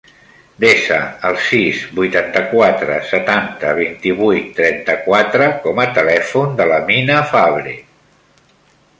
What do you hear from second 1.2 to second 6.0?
el sis, vuitanta-quatre, setanta, vint-i-vuit, trenta-quatre com a